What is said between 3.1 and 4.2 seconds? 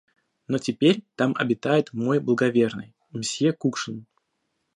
мсье Кукшин.